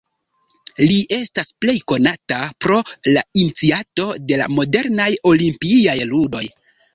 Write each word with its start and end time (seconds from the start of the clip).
Li 0.91 0.95
estas 1.17 1.51
plej 1.65 1.75
konata 1.91 2.39
pro 2.65 2.79
la 3.17 3.23
iniciato 3.43 4.09
de 4.33 4.41
la 4.43 4.49
modernaj 4.55 5.09
Olimpiaj 5.35 5.97
ludoj. 6.15 6.45